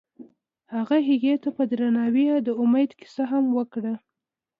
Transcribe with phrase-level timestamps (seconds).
[0.75, 3.93] هغه هغې ته په درناوي د امید کیسه هم وکړه.